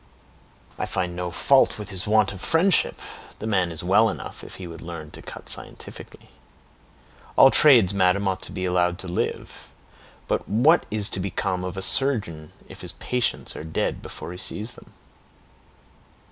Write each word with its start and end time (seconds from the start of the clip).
"I 0.79 0.87
find 0.87 1.15
no 1.15 1.29
fault 1.29 1.77
with 1.77 1.91
his 1.91 2.07
want 2.07 2.31
of 2.33 2.41
friendship; 2.41 2.99
the 3.37 3.45
man 3.45 3.69
is 3.71 3.83
well 3.83 4.09
enough 4.09 4.43
if 4.43 4.55
he 4.55 4.65
would 4.65 4.81
learn 4.81 5.11
to 5.11 5.21
cut 5.21 5.47
scientifically. 5.47 6.31
All 7.35 7.51
trades, 7.51 7.93
madam, 7.93 8.27
ought 8.27 8.41
to 8.41 8.51
be 8.51 8.65
allowed 8.65 8.97
to 8.97 9.07
live; 9.07 9.69
but 10.27 10.49
what 10.49 10.87
is 10.89 11.07
to 11.11 11.19
become 11.19 11.63
of 11.63 11.77
a 11.77 11.83
surgeon, 11.83 12.51
if 12.67 12.81
his 12.81 12.93
patients 12.93 13.55
are 13.55 13.63
dead 13.63 14.01
before 14.01 14.31
he 14.31 14.39
sees 14.39 14.73
them!" 14.73 14.91